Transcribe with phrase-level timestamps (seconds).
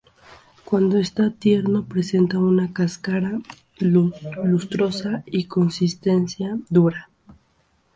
[0.65, 3.39] Cuando está tierno presenta una cáscara
[4.41, 7.11] lustrosa y consistencia dura.